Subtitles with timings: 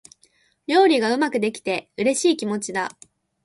[0.65, 2.97] 料理がうまくできて、嬉しい気持ちだ。